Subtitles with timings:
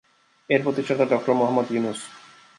[0.49, 1.99] এর প্রতিষ্ঠাতা ডঃ মুহাম্মদ ইউনুস।